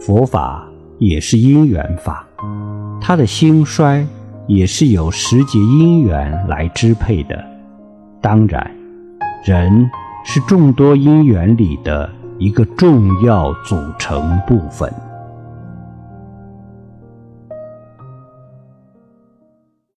[0.00, 0.64] 佛法
[0.98, 2.26] 也是因缘法，
[3.00, 4.06] 它的兴衰
[4.46, 7.44] 也是由时节因缘来支配的，
[8.20, 8.70] 当然
[9.44, 9.90] 人
[10.24, 14.92] 是众多因缘里的一个重要组成部分。